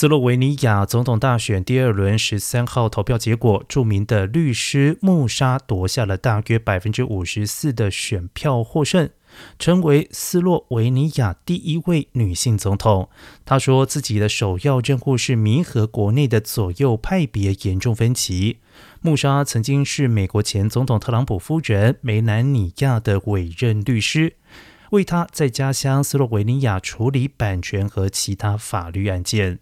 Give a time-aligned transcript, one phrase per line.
[0.00, 9.10] 斯洛维尼亚总统大选第二轮十三号投票结果，著名的律师穆沙夺下了大约百分之五十四的选票获胜，
[9.58, 13.10] 成为斯洛维尼亚第一位女性总统。
[13.44, 18.60] 她说自己的首要任务是弥合国内的左右派别严重分歧。
[19.02, 24.36] 穆沙曾经是美国前总统特朗普夫人梅南尼亚的委任律师。
[24.92, 29.58] 为她在家乡斯洛维尼亚处理版权和其他法律案件。